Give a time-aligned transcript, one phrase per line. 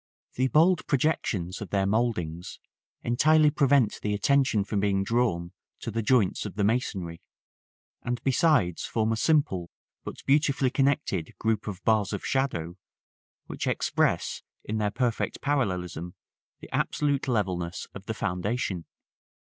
[0.33, 2.57] The bold projections of their mouldings
[3.03, 7.21] entirely prevent the attention from being drawn to the joints of the masonry,
[8.01, 9.69] and besides form a simple
[10.03, 12.77] but beautifully connected group of bars of shadow,
[13.45, 16.15] which express, in their perfect parallelism,
[16.61, 18.85] the absolute levelness of the foundation.